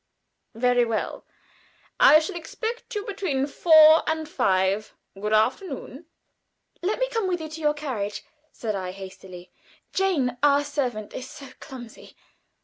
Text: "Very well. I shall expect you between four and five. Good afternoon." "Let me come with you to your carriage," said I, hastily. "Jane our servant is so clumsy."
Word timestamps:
"Very 0.55 0.83
well. 0.83 1.25
I 1.99 2.17
shall 2.19 2.35
expect 2.35 2.95
you 2.95 3.05
between 3.05 3.45
four 3.45 4.01
and 4.09 4.27
five. 4.27 4.95
Good 5.13 5.31
afternoon." 5.31 6.07
"Let 6.81 6.97
me 6.97 7.07
come 7.09 7.27
with 7.27 7.39
you 7.39 7.49
to 7.49 7.61
your 7.61 7.75
carriage," 7.75 8.23
said 8.51 8.73
I, 8.73 8.93
hastily. 8.93 9.51
"Jane 9.93 10.39
our 10.41 10.63
servant 10.63 11.13
is 11.13 11.29
so 11.29 11.49
clumsy." 11.59 12.15